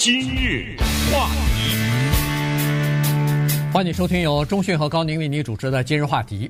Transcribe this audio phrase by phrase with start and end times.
[0.00, 0.78] 今日
[1.12, 1.76] 话题，
[3.70, 6.48] 欢迎收听由中讯和高宁为你主持的《今日话题》。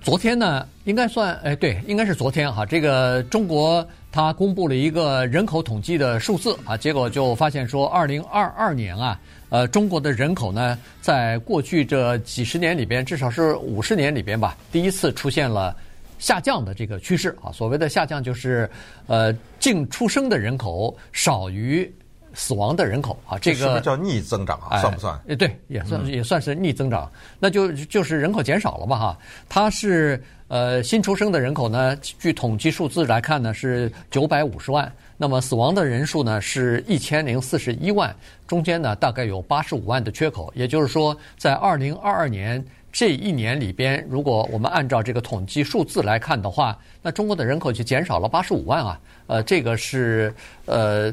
[0.00, 2.64] 昨天呢，应该算哎，对，应该是昨天哈。
[2.64, 9.20] 这个中国它公布了一个人口统计的数字啊，结果就发现说，二零二二年啊，
[9.50, 15.76] 呃，中国的人口呢，在过去这几十年里边，至少是五十年里边吧，第一次出现了
[16.18, 17.52] 下降的这个趋势啊。
[17.52, 18.66] 所谓的下降，就是
[19.08, 19.30] 呃，
[19.60, 21.92] 净出生的人口少于。
[22.38, 24.78] 死亡的人口啊，这个是不是叫逆增长啊？
[24.78, 25.18] 算不算？
[25.26, 29.18] 哎，对，也算也算是逆增长，那就就是人口减少了嘛哈。
[29.48, 38.14] 它是呃新出生的人口呢，据统计数字来看呢是九百五十万，那么死亡的人数呢是一千零四十一万，
[38.46, 40.52] 中间呢大概有八十五万的缺口。
[40.54, 49.00] 也就是说，在二零二二年这一年里边，如果我们按照这个统计数字来看的话，那中国的人口就减少了八十五万啊。
[49.26, 50.34] 呃，这个是
[50.66, 51.10] 呃。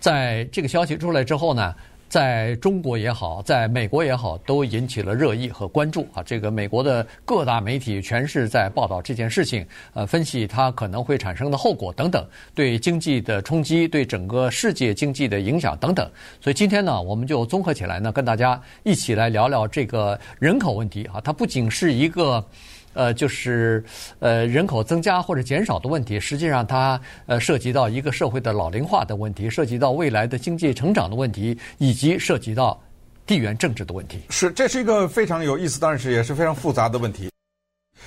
[0.00, 1.74] 在这个消息出来之后呢，
[2.08, 6.22] 在中国也好，在美国也好，都引起了热议和关注啊。
[6.22, 16.10] 这个美国的各大媒体全是在报道这件事情，呃，分析它可能会产生的后果等等，对经济的冲击，对整个世界经济的影响等等。
[16.40, 21.20] 所以今天呢，我们就综合起来呢，跟大家一起来聊聊这个人口问题啊。
[21.22, 22.44] 它不仅是一个。
[22.92, 23.84] 呃，就是
[24.18, 32.80] 呃人口增加或者减少的问题，实际上它呃涉及到一个社会的老龄化的问题，涉及到未来的经济成长的问题，以及涉及到
[33.26, 34.20] 地缘政治的问题。
[34.30, 37.30] 是，这是一个非常有意思，但是也是非常复杂的问题。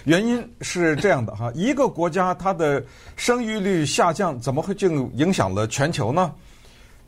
[0.03, 2.84] 原因是这样的哈，一个国家它的
[3.16, 6.34] 生育率下降，怎么会就影响了全球呢？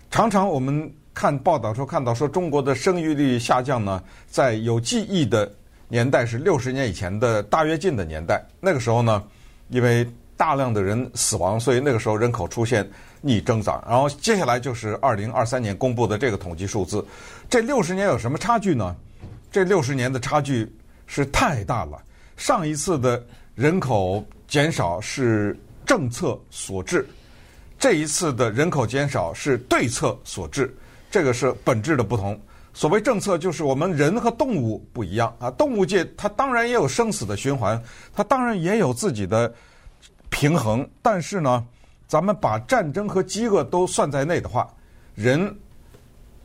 [0.10, 5.52] 常常我们看报道说看到说中国的生育率下降呢，在有记忆的。
[5.88, 9.24] 年代是六十年以前的大跃进的年代，那个时候呢，
[9.70, 12.90] 因为大量的人死亡，所以那个时候人口出现
[13.22, 13.84] 逆增长。
[13.88, 17.06] 然后接下来就是二零二三年公布的这个统计数字，
[17.50, 18.96] 这六十年有什么差距呢？
[19.52, 20.70] 这六十年的差距
[21.08, 21.98] 是太大了。
[22.36, 27.08] 上一次的人口减少是政策所致，
[27.80, 30.76] 这一次的人口减少是对策所致，
[31.10, 32.38] 这个是本质的不同。
[32.76, 35.50] 所谓政策，就是我们人和动物不一样啊。
[35.52, 37.82] 动物界它当然也有生死的循环，
[38.14, 39.52] 它当然也有自己的
[40.30, 40.86] 平衡。
[41.02, 41.66] 但是呢，
[42.06, 44.68] 咱们把战争和饥饿都算在内的话，
[45.14, 45.58] 人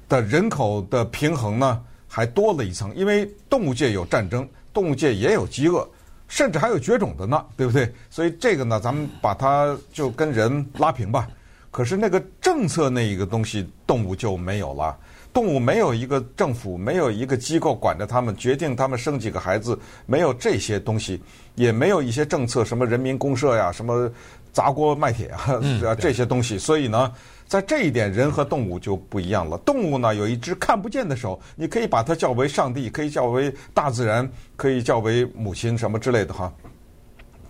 [0.08, 2.94] 的人口的平衡呢还多了一层。
[2.94, 5.84] 因为动物界有战争，动物界也有饥饿，
[6.28, 7.92] 甚至还有绝种的呢，对不对？
[8.08, 11.28] 所以这个呢，咱们把它就跟人拉平吧。
[11.72, 14.96] 可是那个政策那一个东西，动物就没有了。
[15.32, 21.20] 动物没有一个政府，没有一个机构管着他们，决定他们生几个孩子，没有这些东西，
[21.54, 24.10] 也没有一些政策，什么人民公社呀，什么
[24.52, 26.58] 砸锅卖铁啊，嗯、 这些东西。
[26.58, 27.12] 所以呢，
[27.46, 29.56] 在这一点，人和动物就不一样了。
[29.58, 36.52] 动物呢，有一只看不见的手，你可以把它叫为上帝，可以叫为大自然，可以叫为母亲什么之类的哈。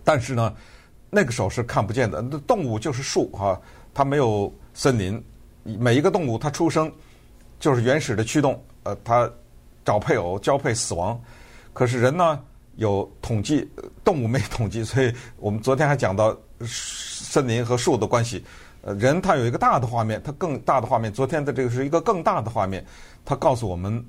[0.05, 0.53] 但是呢，
[1.09, 2.21] 那个手是看不见的。
[2.21, 3.59] 那动物就是树哈，
[3.95, 5.23] 它没有森林，
[5.63, 6.93] 每一个动物它出生。
[7.61, 9.31] 就是原始的驱动，呃，他
[9.85, 11.21] 找配偶、交配、死亡。
[11.73, 12.43] 可是人呢，
[12.77, 13.71] 有统计，
[14.03, 18.43] 动物没统计，所以我们昨天还讲到森林和树的关系。
[18.83, 21.13] 呃，人他有一个大的画面，他更大的画面。
[21.13, 22.85] 昨天的这个是一个更大的画面，
[23.27, 24.03] 他告诉我们，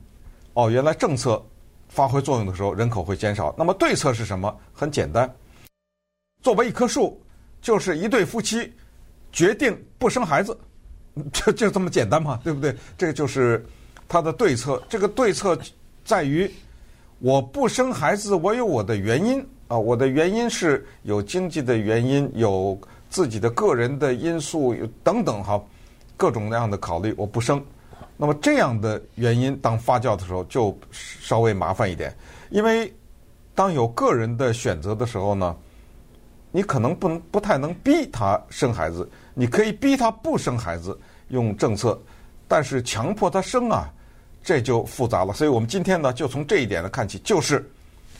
[0.53, 1.43] 哦，原来政策
[1.89, 3.53] 发挥作用的时候，人口会减少。
[3.57, 4.57] 那么对策是什么？
[4.71, 5.29] 很简单，
[6.41, 7.21] 作为一棵树，
[7.61, 8.73] 就是一对夫妻
[9.33, 10.57] 决定不生孩子。
[11.31, 12.75] 就就这么简单嘛，对不对？
[12.97, 13.65] 这个就是
[14.07, 14.81] 他的对策。
[14.87, 15.57] 这个对策
[16.05, 16.49] 在于，
[17.19, 19.77] 我不生孩子，我有我的原因啊。
[19.77, 22.79] 我的原因是有经济的原因，有
[23.09, 25.61] 自己的个人的因素，等等哈，
[26.15, 27.63] 各种各样的考虑，我不生。
[28.15, 32.15] 那么这样的原因当发酵的时候，就稍微麻烦一点，
[32.51, 32.93] 因为
[33.53, 35.55] 当有个人的选择的时候呢，
[36.51, 39.09] 你可能不能不太能逼他生孩子。
[39.33, 41.97] 你可以逼他不生孩子，用政策，
[42.47, 43.89] 但是强迫他生啊，
[44.43, 45.33] 这就复杂了。
[45.33, 47.65] 所以我们今天呢，就从这一点来看起，就是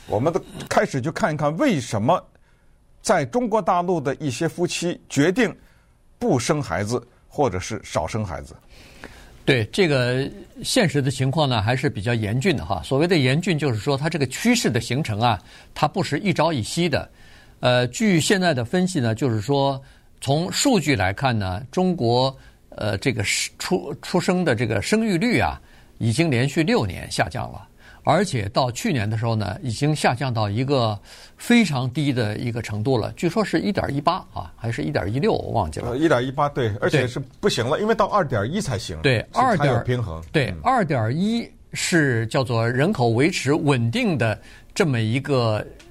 [0.08, 2.24] 我们的开始就看一看为什么
[3.02, 5.54] 在中国大陆的一些夫妻决定
[6.18, 8.56] 不生孩子，或者是少生孩子。
[9.44, 10.32] 对这个
[10.64, 12.82] 现实的情况呢，还是比较严峻的哈。
[12.84, 15.38] 所谓的严峻，就是说它这个趋势的形成啊，
[15.74, 17.10] 它不是一朝一夕的。
[17.62, 19.82] 呃，据现在的分析呢，就是说。
[20.24, 22.38] 从数据来看呢，中国
[22.70, 23.24] 呃这个
[23.58, 25.60] 出出生的这个生育率啊，
[25.98, 27.68] 已经连续六年下降了，
[28.04, 30.96] 而且到去年的时候呢，已经下降到一个
[31.38, 35.98] 非常低的一个程度了，据说是一点一八啊，还是一点一六，我忘记了。
[35.98, 38.96] 一点一八对，而且是不行了，因为到二点一才行。
[39.02, 40.24] 对，二点平衡。
[40.32, 44.40] 对，二点一是叫做人口维持稳定的
[44.76, 45.66] 这么一个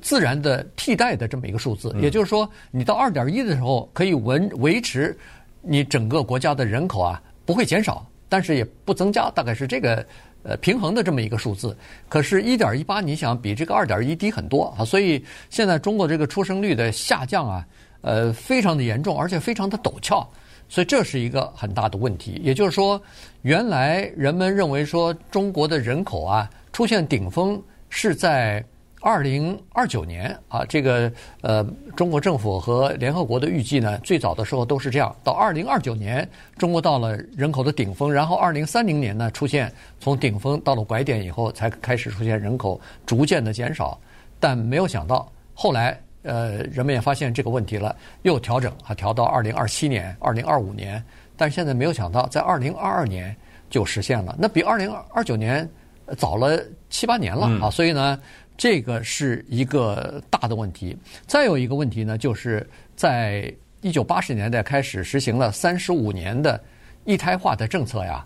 [0.00, 5.16] 自然的替代的这么一个数字，嗯、也就是说，你到二点一的时候可以维维持
[5.62, 10.04] 你整个国家的人口啊不会减少，但是也不增加，大概是这个。
[10.44, 11.76] 呃，平衡的这么一个数字，
[12.08, 17.66] 可是一点一八你想比这个二点一低很多啊，所以现在中国这个出生率的下降啊，
[18.02, 20.26] 呃，非常的严重，而且非常的陡峭，
[20.68, 22.40] 所以这是一个很大的问题。
[22.42, 23.02] 也就是说，
[23.42, 28.64] 原来人们认为说中国的人口啊出现顶峰是在。
[29.00, 31.10] 二零二九年啊，这个
[31.40, 31.64] 呃，
[31.96, 43.98] 中国政府和联合国的预计呢，最早的时候都是这样，到二零二九年，中国到了人口的顶峰，然后二零三零年呢，出现从顶峰到了拐点以后，才开始出现人口逐渐的减少。
[44.40, 51.02] 但没有想到，后来呃，人们也发现这个问题了，又调整啊，调到二零二七年、二零二五年，
[51.36, 53.34] 但现在没有想到，在二零二二年
[53.70, 55.68] 就实现了，那比二零二九年
[56.16, 56.60] 早了
[56.90, 58.18] 七八年了啊，所以呢。
[58.58, 60.94] 这个是一个大的问题。
[61.26, 63.50] 再有一个问题呢，就是在
[63.80, 66.60] 一九八十年代开始实行了三十五年的
[67.04, 68.24] 一胎化的政策呀，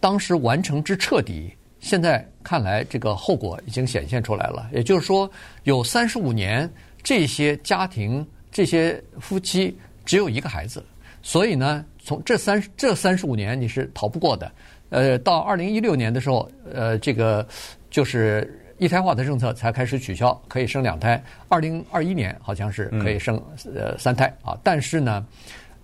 [0.00, 4.70] 当时完成之彻底，现在看来这个后果已经显现出来了。
[4.72, 5.30] 也就是说，
[5.64, 6.68] 有三十五年，
[7.02, 9.76] 这些家庭、这些夫妻
[10.06, 10.82] 只有一个孩子，
[11.20, 14.50] 所以呢，从这三这三十五年你是逃不过的。
[14.88, 17.46] 呃，到二零一六年的时候，呃，这个
[17.90, 18.64] 就是。
[18.78, 21.20] 一胎化的政策才开始取消，可以生两胎。
[21.48, 23.36] 二零二一年好像是可以生
[23.74, 25.26] 呃三胎啊，但是呢，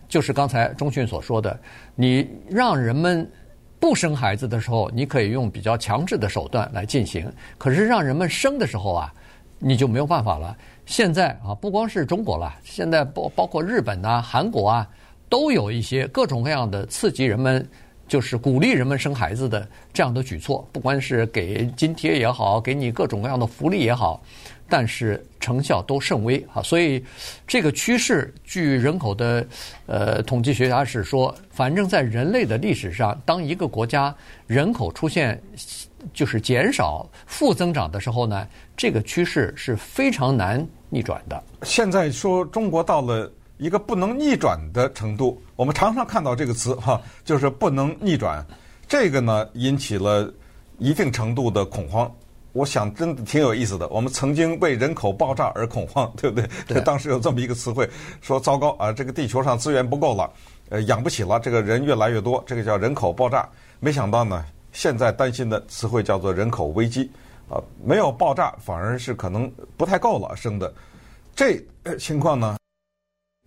[0.09, 1.59] 就是刚才钟迅所说的，
[1.97, 3.29] 你让人们
[3.81, 7.25] 不生孩子的时候，你可以用比较强制的手段来进行；
[7.59, 9.13] 可是让人们生的时候啊，
[9.59, 10.57] 你就没有办法了。
[10.87, 14.89] 现在啊，不光是中国了，现在包包括日本呐、韩国啊，
[15.29, 17.69] 都有一些各种各样的刺激人们。
[18.15, 24.23] 就是鼓励人们生孩子的这样的举措，不管是给津贴也好，给你各种各样的福利也好，
[24.69, 26.63] 但是成效都甚微啊。
[26.63, 27.05] 所以
[27.45, 29.45] 这个趋势，据人口的
[29.87, 34.15] 呃统计学家是说，反正在人类的历史上，当一个国家
[34.47, 35.43] 人口出现
[36.13, 38.47] 就是减少、负增长的时候呢，
[38.77, 41.43] 这个趋势是非常难逆转的。
[41.65, 43.29] 现在说中国到了。
[43.65, 48.45] 一个不能逆转的程度，我们常常看到这个词哈，就是不能逆转。
[48.87, 50.31] 这个呢，引起了
[50.77, 52.15] 一定程度的恐慌。
[52.53, 53.89] 我想真的挺有意思的。
[53.89, 56.47] 我们曾经为人口爆炸而恐慌，对不对？
[56.67, 56.83] 对。
[56.83, 57.89] 当时有这么一个词汇，
[58.21, 60.31] 说糟糕啊，这个地球上资源不够了，
[60.69, 63.49] 呃，养不起了，这个人越来越多，这个叫人口爆炸。
[63.81, 64.45] 没想到呢，
[64.75, 67.11] 现在担心的词汇叫做人口危机
[67.49, 70.71] 啊，没有爆炸，反而是可能不太够了生的。
[71.35, 71.59] 这
[71.99, 72.59] 情况呢？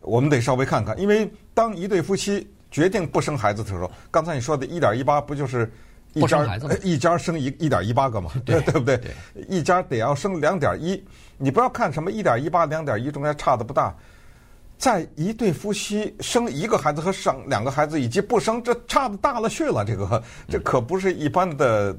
[0.02, 5.70] 我们得稍微看看，因为当一对夫妻决定不生孩子的时候，刚才你说的一点一八不就是
[6.14, 8.32] 一家一家生一一点一八个嘛？
[8.46, 8.98] 对，对不对？
[8.98, 9.12] 对，
[9.50, 11.04] 一家得要生两点一，
[11.38, 13.94] 你不要看什么一点一八、两点一，中间差的不大。
[14.78, 19.84] 在一对夫妻生一个孩子和生两个孩子以及不生，这差的大了去了。
[19.84, 21.98] 这个这可不是一般的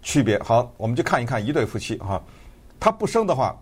[0.00, 0.38] 区别。
[0.38, 2.22] 好，我们就看一看一对夫妻哈，
[2.78, 3.60] 他不生的话，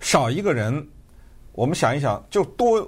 [0.00, 0.86] 少一个人。
[1.54, 2.86] 我们想一想，就多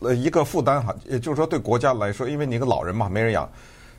[0.00, 3.48] 呃一个负担哈，也就是说对国家来说，因为你一个老人嘛，没人养，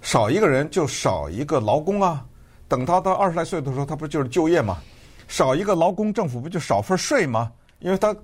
[0.02, 2.26] 少一个人就少一个劳工啊。
[2.68, 4.78] 等他到二十来岁的时候，他不就是就业吗？
[5.28, 7.52] 少一个劳工，政府不就少份税吗？
[7.80, 8.16] 因为他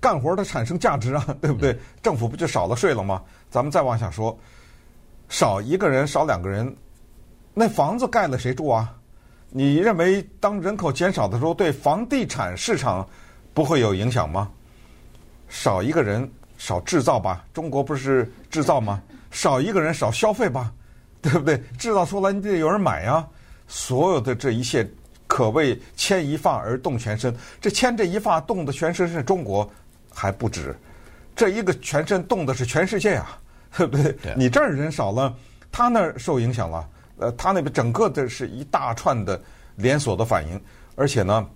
[0.00, 1.78] 干活他产生价值啊，对不对？
[2.02, 3.22] 政府不就少了税了吗？
[3.50, 4.36] 咱们再往下说，
[5.28, 6.74] 少一个人，少两个人，
[7.52, 8.94] 那房子盖了谁住啊？
[9.50, 13.06] 你认为当人口减少的时候，对房地产市场
[13.54, 14.50] 不会有影响吗？
[15.48, 17.44] 少一个人，少制造吧。
[17.52, 19.02] 中国不是制造吗？
[19.30, 20.72] 少一个人，少消费吧，
[21.22, 21.62] 对不对？
[21.78, 23.26] 制造出来你得有人买呀。
[23.68, 24.88] 所有的这一切，
[25.26, 27.34] 可谓牵一发而动全身。
[27.60, 29.68] 这牵这一发动的全身是中国
[30.14, 30.74] 还不止，
[31.34, 33.38] 这一个全身动的是全世界啊，
[33.76, 34.12] 对不对？
[34.12, 35.34] 对你这儿人少了，
[35.72, 36.88] 他那儿受影响了。
[37.18, 39.40] 呃，他那边整个的是一大串的
[39.76, 40.60] 连锁的反应，
[40.94, 41.46] 而且呢。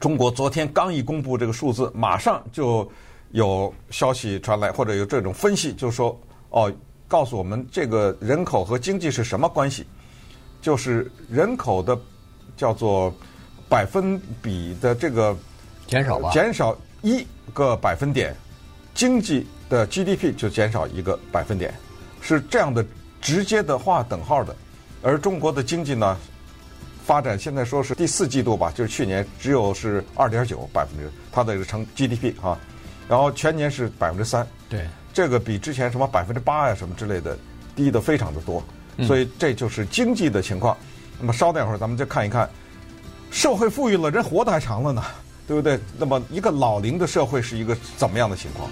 [0.00, 2.88] 中国昨天刚一公布这个数字，马上就
[3.30, 6.18] 有消息传来，或者有这种分析，就说
[6.50, 6.72] 哦，
[7.08, 9.86] 告诉我们这个人口和经济是什么关系？
[10.60, 11.98] 就是人口的
[12.56, 13.12] 叫做
[13.68, 15.36] 百分比的这个
[15.86, 18.34] 减少吧，减少一个百分点，
[18.94, 21.74] 经济的 GDP 就减少一个百分点，
[22.20, 22.84] 是这样的
[23.20, 24.54] 直接的划等号的。
[25.02, 26.16] 而中国的经济呢，
[27.04, 32.58] 发展现在说是第四季度吧，就是去年只有是二点九百分之它的这个成 GDP 哈，
[33.06, 37.38] 然后全年是百分之三，对，这个比之前什么百分之八呀什么之类的
[37.76, 38.64] 低的非常的多，
[39.06, 40.74] 所以这就是经济的情况。
[41.20, 42.48] 那么稍等一会儿，咱们再看一看，
[43.30, 45.02] 社会富裕了，人活得还长了呢，
[45.46, 45.78] 对不对？
[45.98, 48.70] 那么一个老龄的社会是一个怎么样的情况？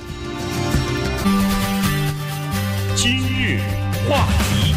[2.97, 3.61] 今日
[4.09, 4.75] 话题，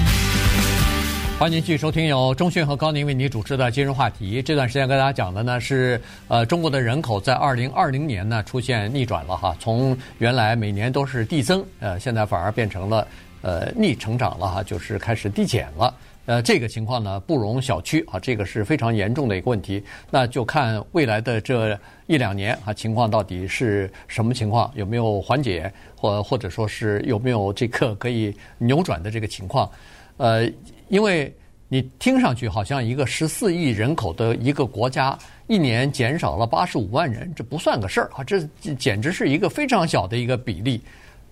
[1.37, 4.41] 欢迎继续收听由中讯和高宁为您主持的今日话题。
[4.41, 13.05] 这段时间跟大家讲的呢是，呃，中国的人口在二零二零年呢出现逆转了哈，从原来每年都是递增，呃，现在反而变成了
[13.41, 15.93] 呃逆成长了哈，就是开始递减了。
[16.25, 19.83] 呃，这个情况呢不容小觑啊，这个是非常严重的一个问题。
[20.09, 21.77] 那就看未来的这
[22.07, 29.69] 一两年啊，情况到底是什么情况，有没有缓解，或或者说是有没有这个可以扭转的这个情况？
[30.17, 30.49] 呃，
[30.89, 31.33] 因为
[31.67, 38.39] 你听上去好像一个十四亿人口的一个国家，一年减少了八十五万人，这不算个事儿啊，这
[38.75, 40.81] 简直是一个非常小的一个比例。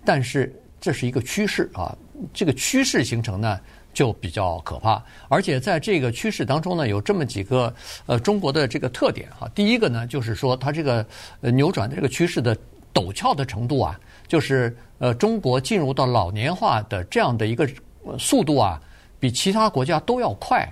[0.04, 1.96] 但是这是一个趋势啊，
[2.32, 3.58] 这个趋势形成呢，
[3.94, 7.72] 就比较可怕，而且在这个趋势当中呢，有这么几个
[8.06, 9.48] 呃中国的这个特点哈。
[9.54, 11.06] 第一个呢，就是说它这个
[11.40, 12.54] 呃扭转的这个趋势的
[12.92, 17.66] 陡峭的程度啊，就是呃中国进入到老年化的这样的一个
[18.18, 18.78] 速度啊，
[19.24, 20.70] 比其他国家都要快。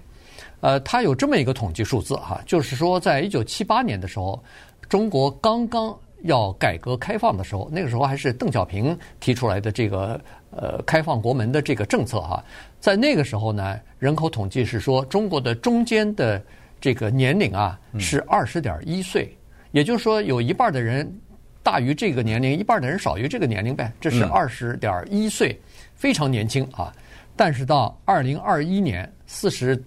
[0.61, 4.45] 呃，它有这么一个统计数字哈，就是说在一九七八年的时候，
[4.91, 12.45] 中国刚刚要改革开放的时候，那个时候还是邓小平提出来的这个呃开放国门的这个政策哈。
[12.79, 16.41] 在那个时候呢，人口统计是说，中国的中间的
[16.79, 19.35] 这个年龄啊是二十点一岁，
[19.71, 21.11] 也就是说有一半的人
[21.63, 25.59] 大于这个年龄，一半的人少于这个年龄呗，这是二十点一岁，
[25.95, 26.93] 非常年轻啊。
[27.35, 29.83] 但是到二零二一年，四十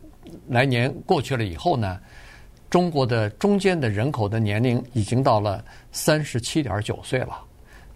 [0.48, 2.00] 来年过去了以后呢，
[2.70, 7.40] 中国的中间的人口的年龄已经到了三十七点九岁了，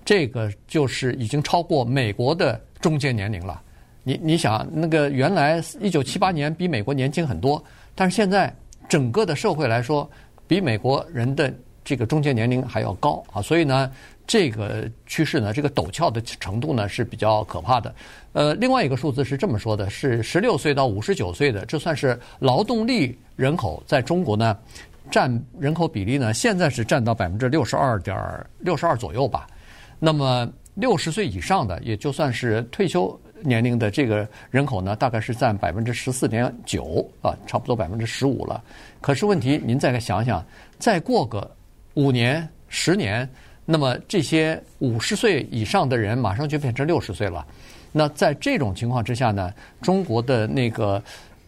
[0.06, 3.62] 这个就是已经超过美国的中间年龄了。
[4.04, 7.62] 你你想那个原来一九七八年比美国年轻很多，
[7.96, 8.54] 但是现在
[8.88, 10.10] 整个的社会来说，
[10.48, 11.54] 比美国人的
[11.90, 13.92] 这个中间年龄还要高啊，所以呢，
[14.28, 17.92] 这个趋势呢，这个陡峭的程度呢是比较可怕的。
[18.34, 24.56] 呃，另外一个数字是这么说的，是十六岁到五十九岁的，这算是劳动力人口在中国呢
[25.10, 28.16] 占人口比例呢，现在是占到百分之六十二点
[28.60, 29.48] 六十二左右吧。
[29.98, 33.20] 那么六十岁以上的，也就算是退休。
[33.42, 38.62] 年龄的这个人口呢，大概是占百分之十四点九啊，差不多百分之十五了。
[39.00, 40.46] 可是问题，您再想想，
[40.78, 41.50] 再过个
[41.96, 43.28] 五年、十年，
[43.66, 47.46] 那么这些五十岁以上的人马上就变成六十岁了。
[47.92, 51.02] 那在这种情况之下呢，中国的那个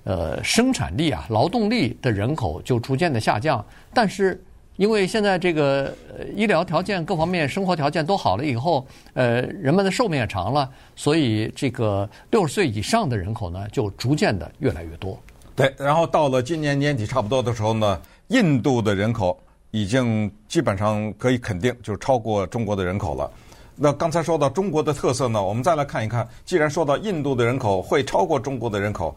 [0.03, 4.41] 呃生产力啊、劳动力的人口就逐渐的下降，但是。
[4.77, 5.93] 因为现在这个
[6.35, 15.21] 医疗条件各方面生活条件都好了以后，呃，人们的寿命也长了，所以这个六十岁以上的人口呢，就逐渐的越来越多。
[15.55, 19.37] 对，然后到了今年年底差不多的时候呢，印度的人口
[19.71, 23.31] 已经基本上可以肯定就是超过中国的人口了。
[23.75, 26.27] 那刚才说到中国的特色呢，我们再来看一看。
[26.45, 29.15] 既然说到印度的人口会超过中国的人口，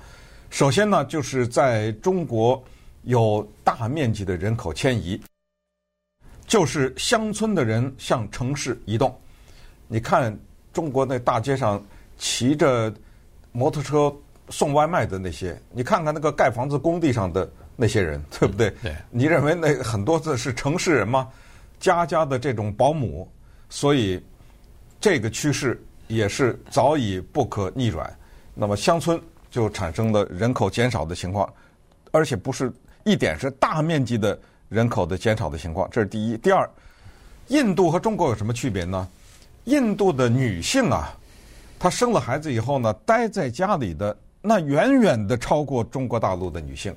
[0.48, 2.62] 首先呢，就是在中国
[3.02, 5.20] 有大面积的人口迁移。
[6.46, 9.14] 就是乡村的人向城市移动，
[9.88, 10.38] 你看
[10.74, 11.82] 中国那大街上
[12.18, 12.92] 骑着
[13.50, 14.14] 摩托车
[14.50, 18.70] 送外卖的那些，你看看那个盖房子工地上的那些人，对不对？
[18.82, 18.94] 对。
[19.10, 21.28] 你认为那很多的是城市人吗？
[21.80, 23.28] 家家的这种保姆，
[23.68, 24.22] 所以
[25.00, 28.10] 这个趋势也是早已不可逆转。
[28.54, 31.52] 那么乡村就产生了人口减少的情况，
[32.10, 32.72] 而且不是
[33.04, 34.38] 一点，是大面积的。
[34.70, 36.38] 人口的减少的情况，这是第一。
[36.38, 36.68] 第二，
[37.48, 39.06] 印度和中国有什么区别呢？
[39.64, 41.14] 印度的女性啊，
[41.78, 46.96] 她生了孩子以后呢，待在家里的那远远的超过中国大陆的女性。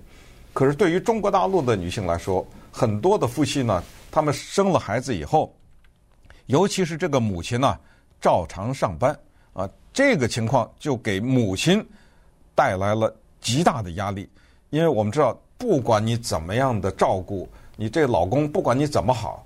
[0.57, 5.55] 可是对于中国大陆的女性来说，很多的夫妻呢，他们生了孩子以后，
[6.47, 7.77] 尤其是这个母亲呢，
[8.19, 9.15] 照常上班
[9.53, 11.87] 啊，这个情况就给母亲
[12.55, 14.27] 带来了极大的压力，
[14.71, 17.47] 因为我们知道，不管你怎么样的照顾。
[17.75, 19.45] 你这老公不管你怎么好，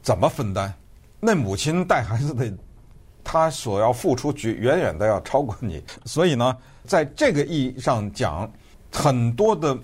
[0.00, 0.72] 怎么分担，
[1.20, 2.50] 那母亲带孩子的，
[3.22, 5.84] 她所要付出远远远的要超过你。
[6.06, 6.56] 所以呢，
[6.86, 8.50] 在这个意义上讲，
[8.90, 9.78] 很多的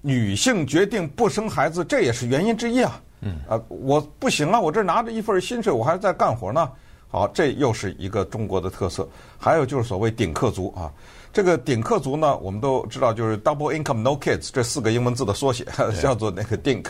[0.00, 3.00] 女性决定不生孩子，这也是原因之一啊。
[3.20, 3.36] 嗯。
[3.48, 6.70] 啊，我不行啊，我这拿着一份薪水，我还在干活呢，
[7.08, 9.08] 好，这又是一个中国的特色。
[9.38, 10.92] 还有就是所谓顶客族啊，
[11.32, 15.66] 这个顶客族呢，我们都知道就是 double income no kids 这四个英文字的缩写，
[16.00, 16.86] 叫做那个 DINK。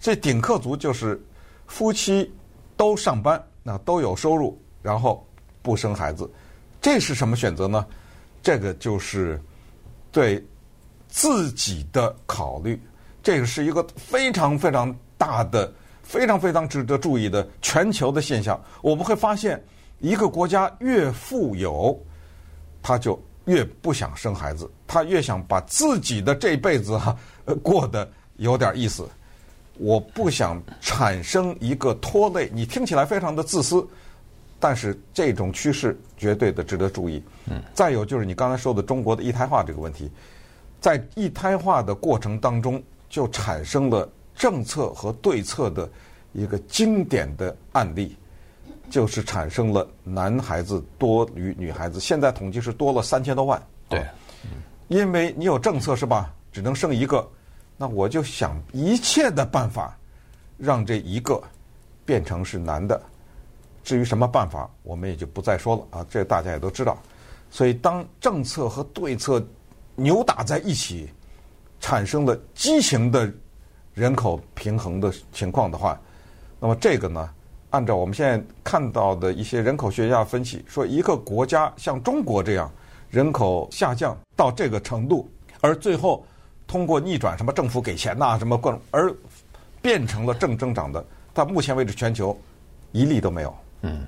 [0.00, 1.20] 这顶客族就是
[1.66, 2.32] 夫妻
[2.76, 5.26] 都上班，那都有收入，然后
[5.62, 6.30] 不生孩子。
[6.80, 7.86] 这是什么选择呢？
[8.42, 9.40] 这个就是
[10.12, 10.44] 对
[11.14, 12.82] 自己的考虑。
[13.22, 15.72] 这个是一个非常非常大的。
[16.02, 19.58] 非常非常值得注意的全球的现象，我们会发现，
[20.00, 21.98] 一个国家越富有，
[22.82, 27.16] 他就越不想生孩子，他越想把自己的这辈子哈、
[27.46, 28.06] 啊、过得
[28.36, 29.08] 有点意思。
[29.78, 33.84] 我不想产生一个拖累，你听起来非常的自私，
[34.60, 37.20] 但是这种趋势绝对的值得注意。
[37.46, 40.10] 嗯，再有就是你刚才说的中国的一胎化这个问题，
[40.84, 44.06] 在一胎化的过程当中就产生了。
[44.34, 45.88] 政策和对策的
[46.32, 48.16] 一个经典的案例，
[48.90, 52.00] 就是产生了男孩子多于女孩子。
[52.00, 53.62] 现在统计是多了三千多万。
[53.88, 54.04] 对，
[54.88, 56.34] 因为你有政策是吧？
[56.50, 57.26] 只能生一个，
[57.76, 59.96] 那我就想一切的办法，
[60.58, 61.40] 让这一个
[62.04, 63.00] 变成是男的。
[63.84, 66.98] 至于什么办法，我们也就不再说了啊，这大家也都知道。
[67.52, 69.40] 所以，当政策和对策
[69.94, 71.08] 扭打在一起，
[71.80, 73.32] 产生了畸形的。
[73.94, 75.96] 人口平衡的情况的话，
[76.58, 77.30] 那么这个呢，
[77.70, 82.68] 按照我们现在看到的一些人口学家分析，说一个国家像中国这样
[83.08, 86.26] 人口下降到这个程度，而最后
[86.66, 89.14] 通过逆转什么政府给钱呐，什么各种而
[89.80, 92.36] 变成了正增长的，到目前为止全球
[92.90, 93.56] 一例都没有。
[93.82, 94.04] 嗯。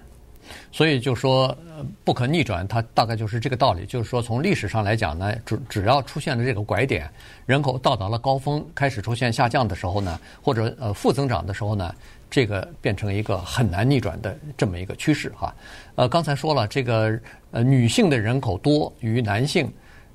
[0.72, 1.56] 所以就说
[2.04, 3.86] 不可逆转，它大概就是这个道理。
[3.86, 7.10] 就是说，从历史上来讲呢，只只要出现了这个拐点，
[7.46, 11.94] 人口到达了高峰，开始出现下降的时候呢，或者呃负增长的时候呢，
[12.30, 15.54] 这个变成一个很难逆转的这么一个趋势哈。
[15.94, 17.18] 呃，刚才说了，这个
[17.50, 19.72] 呃女性的人口多于男性，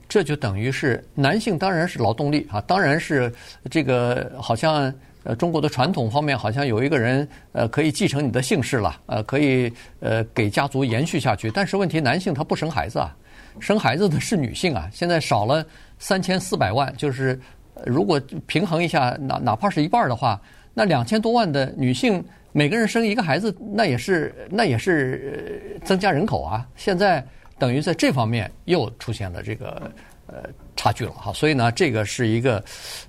[0.08, 3.34] 这就等于是男性当然是劳动力啊，当然是
[3.70, 4.94] 这个好像。
[5.24, 11.52] 呃，中国的传统方面好像有一个人，呃，可以继承你的姓氏了，呃，可以呃给家族延续下去。
[11.52, 13.16] 但是问题，男性他不生孩子啊，
[13.60, 14.90] 生孩子的是女性啊。
[14.92, 15.64] 现在少了
[16.00, 17.40] 三千四百万，就是
[17.86, 20.42] 如果平衡一下，哪哪怕是一半的话，
[20.74, 26.68] 那两千多万的女性每个人生一个孩子，那也是那也是增加人口啊。
[26.76, 27.24] 现在
[27.60, 29.92] 等于在这方面又出现了这个。
[30.32, 32.64] 呃，差距了哈，所以呢，这个是一个，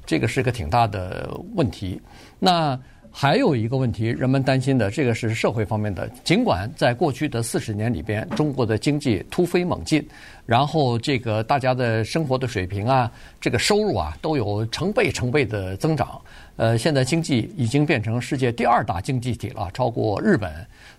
[0.04, 2.00] 这个是个挺大的问题。
[2.40, 2.76] 那
[3.14, 6.08] 还有一个问题，人们担心的，这个是社会方面的。
[6.24, 10.04] 尽管在过去的四十年里边，中国的经济突飞猛进，
[10.46, 16.20] 然后这个大家的生活的水平啊，这个收入啊，都有成倍成倍的增长。
[16.56, 20.50] 呃，现在经济已经变成世界第二大经济体了，超过日本。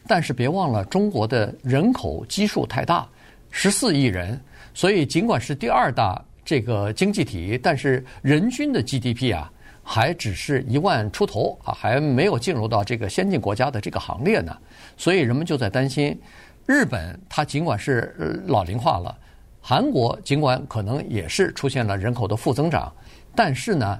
[0.07, 3.05] 但是别忘了，中国的人口基数太大，
[3.49, 4.39] 十四亿人。
[4.73, 9.51] 所以，尽管是第二大这个经济体，但是人均的 GDP 啊，
[9.83, 14.57] 还只是一万出头啊，还没有进入到这个先进国家的这个行列呢。
[14.97, 16.19] 所以，人们就在担心，
[16.65, 19.15] 日本它尽管是老龄化了，
[19.61, 22.91] 韩国尽管可能也是出现了人口的负增长，
[23.35, 23.99] 但是呢，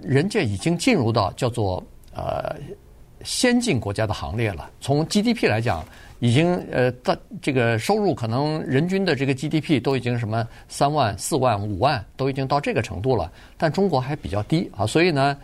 [0.00, 1.82] 人家已经进入到叫做
[2.14, 2.54] 呃
[3.24, 4.70] 先进国家的行列了。
[4.80, 5.84] 从 GDP 来讲。
[6.20, 13.30] 已经呃，大这个收入可能人均的这个 GDP 都已经什么三万、四万、五万，都已经到这个程度了。
[13.58, 15.36] 但中国还比较低啊，所以呢，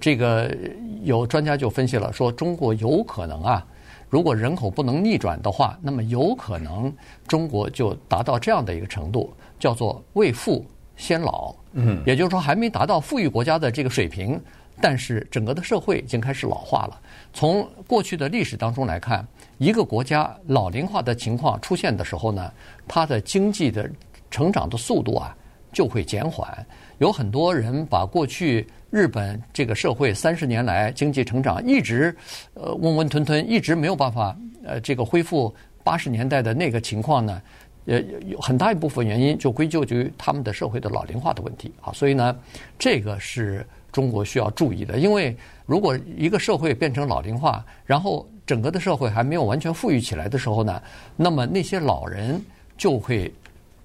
[0.00, 0.54] 这个
[1.02, 3.66] 有专家就分析了，说中国有可能啊，
[4.10, 6.92] 如果人口不能逆转的话，那么有可能
[7.26, 11.54] 中国就达到这样的一个程度，叫做未富先老。
[11.72, 14.38] 嗯，也就是说还没达到富裕国家的这个水平，
[14.80, 17.00] 但是整个的社会已经开始老化了。
[17.32, 19.26] 从过去的历史当中来看。
[19.58, 22.52] 一个国家老龄化的情况出现的时候呢，
[22.86, 23.90] 它的经济的
[24.30, 25.36] 成长的速度啊
[25.72, 26.66] 就会减缓。
[26.98, 32.16] 有很多人把过去日本这个社会三十年来经济成长一直
[32.54, 37.42] 呃温温吞吞，一直没有办法呃这个恢复八十年代的那个情况呢，
[37.86, 41.92] 呃有很大一部分原因就归咎于他们的社会的老龄化的问题啊。
[41.92, 42.36] 所以呢，
[42.78, 50.82] 这个是中国需要注意的，因为如果一个社会变成老龄化，然后整个的社会还没有完全富裕起来的时候呢，
[51.16, 52.42] 那么那些老人
[52.78, 53.30] 就会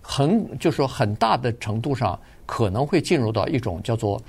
[0.01, 4.21] 很，就是说很大的程度上可能会进入到一种叫做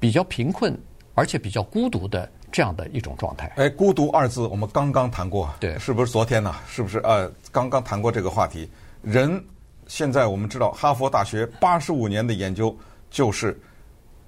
[0.00, 0.74] 比较贫困
[1.12, 3.52] 而且比较孤独的这样的一种状态。
[3.56, 6.54] 哎，孤独二字我们刚刚谈过，对，是不是昨天呢？
[6.66, 8.66] 是不是呃，刚刚谈过这个话题？
[9.02, 9.44] 人
[9.86, 12.74] 现在我们知道，哈佛大学八十五年的研究
[13.10, 13.60] 就是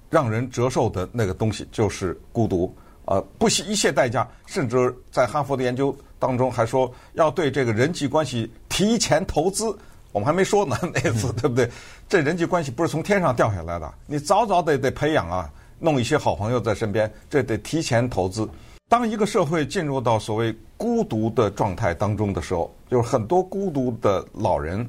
[0.07, 2.71] 让人折寿的那个东西就是孤独。
[3.05, 9.75] 呃，不惜一切代价，甚至在哈佛的研究当中还说要对这个人际关系提前投资。
[10.11, 11.69] 我们还没说呢， 那次 对不对？
[12.09, 18.47] 这人际关系不是从天上掉下来的，你早早得得培养啊，弄一些好朋友在身边，这得提前投资。
[18.89, 24.85] 当一个社会进入到所谓孤独的状态当中的时候，就是很多孤独的老人，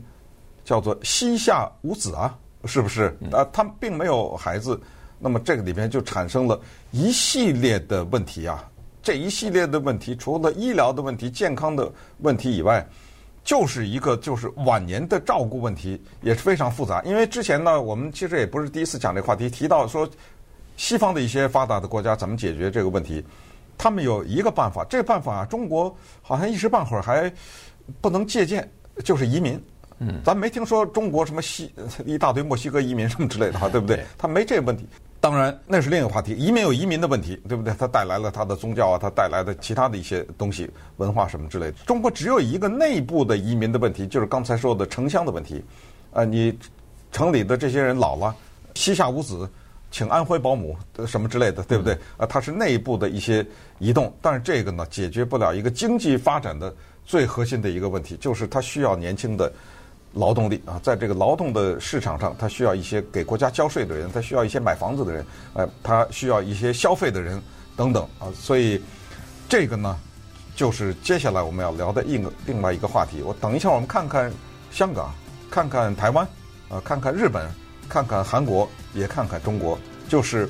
[0.65, 3.17] 叫做膝下无子啊，是不是？
[3.31, 4.81] 啊，他们并没有孩子，
[5.23, 8.69] 那么这个里面就产生了一系列的问题啊。
[9.03, 12.87] 这一系列的问题，除了医疗的问题、健康的问题以外，
[13.45, 17.03] 就是一个就是晚年的照顾问题也是非常复杂。
[17.03, 20.09] 因为之前呢，我们其实也不是第一次讲这个话题，提到说
[20.77, 23.25] 西方的一些发达的国家怎么解决这个问题。
[23.79, 27.33] 他们有一个办法，这个办法中国好像一时半会儿还
[28.01, 28.71] 不能借鉴，
[29.05, 29.61] 就是移民。
[29.99, 31.73] 嗯，咱没听说中国什么西
[32.05, 34.05] 一大堆墨西哥移民什么之类的哈，对不对？
[34.17, 34.87] 他没这个问题。
[35.23, 36.35] 当然，那是另一个话题。
[36.35, 37.73] 移民有移民的问题，对不对？
[37.79, 41.73] 它带来了它的宗教啊，它带来的其他的一些东西、文化什么之类的。
[41.87, 45.65] 中国只有一个内部的移民的问题，就是刚才说的城乡的问题。
[46.11, 46.59] 呃，你
[47.13, 48.35] 城里的这些人老了，
[48.75, 49.49] 膝下无子。
[49.93, 50.75] 请安徽保姆
[51.07, 51.93] 什么之类的，对不对？
[52.17, 53.47] 啊，它是内部的一些
[53.79, 59.53] 移动，但是这个呢，解决不了一个经济发展的最核心的一个问题，就是它需要年轻的
[60.15, 67.43] 劳动力啊，在这个劳动的市场上，他需要一些给国家交税的人，他需要一些买房子的人，呃，他需要一些消费的人
[67.77, 68.81] 等等啊，所以
[69.49, 69.97] 这个呢，
[70.55, 73.23] 就是接下来我们要聊的一个另外一个话题。
[73.23, 74.33] 我等一下，我们看看
[74.71, 75.13] 香港，
[75.51, 76.27] 看看台湾，
[76.69, 77.49] 啊，看看日本。
[77.89, 80.49] 看看韩国，也看看中国，就是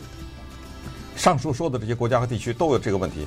[1.17, 3.27] 上述说的这些国家和地区都有这个问题，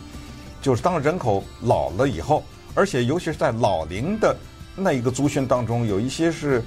[0.61, 2.41] 就是当人口老了以后，
[2.75, 4.33] 而且尤其是在老龄的
[4.75, 6.61] 那一个族群当中，有一些是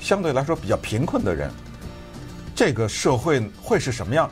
[0.00, 1.50] 相对来说比较贫困的人，
[2.54, 4.30] 这个社会会是什么样？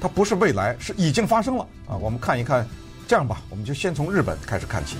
[0.00, 1.96] 它不是未来，是已经发生了啊！
[1.96, 2.68] 我们看一看，
[3.08, 4.96] 这样吧，我们就先从日本开始看起。